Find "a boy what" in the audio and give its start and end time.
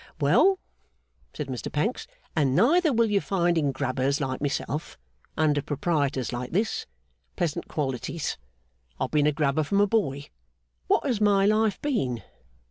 9.79-11.05